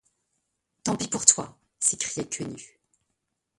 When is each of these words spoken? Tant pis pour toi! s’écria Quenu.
Tant 0.83 0.95
pis 0.97 1.07
pour 1.07 1.27
toi! 1.27 1.59
s’écria 1.79 2.23
Quenu. 2.23 2.81